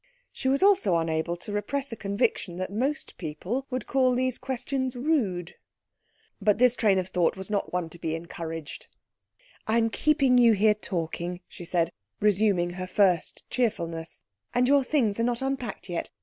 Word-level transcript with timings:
She 0.31 0.49
was 0.49 0.63
also 0.63 0.95
unable 0.97 1.37
to 1.37 1.51
repress 1.51 1.91
a 1.91 1.95
conviction 1.95 2.57
that 2.57 2.71
most 2.71 3.19
people 3.19 3.67
would 3.69 3.85
call 3.85 4.15
these 4.15 4.39
questions 4.39 4.95
rude. 4.95 5.53
But 6.41 6.57
this 6.57 6.75
train 6.75 6.97
of 6.97 7.09
thought 7.09 7.35
was 7.37 7.51
not 7.51 7.71
one 7.71 7.87
to 7.91 7.99
be 7.99 8.15
encouraged. 8.15 8.87
"I 9.67 9.77
am 9.77 9.91
keeping 9.91 10.39
you 10.39 10.53
here 10.53 10.73
talking," 10.73 11.41
she 11.47 11.65
said, 11.65 11.91
resuming 12.19 12.71
her 12.71 12.87
first 12.87 13.43
cheerfulness, 13.51 14.23
"and 14.55 14.67
your 14.67 14.83
things 14.83 15.19
are 15.19 15.23
not 15.23 15.43
unpacked 15.43 15.87
yet. 15.87 16.09